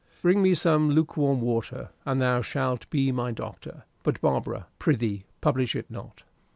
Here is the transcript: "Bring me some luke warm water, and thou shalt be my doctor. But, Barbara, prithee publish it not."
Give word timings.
"Bring 0.23 0.41
me 0.41 0.55
some 0.55 0.89
luke 0.89 1.15
warm 1.15 1.41
water, 1.41 1.89
and 2.07 2.19
thou 2.19 2.41
shalt 2.41 2.89
be 2.89 3.11
my 3.11 3.31
doctor. 3.31 3.83
But, 4.01 4.19
Barbara, 4.19 4.65
prithee 4.79 5.25
publish 5.41 5.75
it 5.75 5.91
not." 5.91 6.23